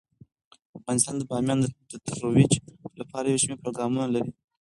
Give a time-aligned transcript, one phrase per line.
[0.77, 1.59] افغانستان د بامیان
[1.91, 2.51] د ترویج
[3.01, 4.31] لپاره یو شمیر پروګرامونه لري.